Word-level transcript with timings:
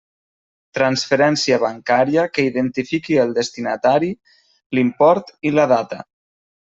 Transferència 0.77 1.57
bancària 1.63 2.23
que 2.37 2.45
identifiqui 2.51 3.19
el 3.27 3.35
destinatari, 3.35 4.09
l'import 4.79 5.31
i 5.51 5.57
la 5.59 5.67
data. 5.73 6.01